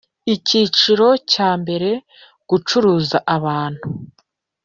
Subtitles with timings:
[0.35, 1.89] Icyiciro cya mbere
[2.49, 3.85] Gucuruza abantu